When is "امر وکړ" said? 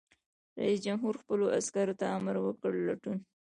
2.17-2.73